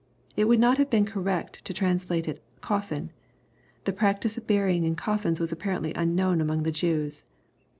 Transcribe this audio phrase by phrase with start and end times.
[0.35, 3.11] It would not have been correct to trans late it" coffin."
[3.83, 7.23] The practice of burying in coffins was apparently unknown among the Jews.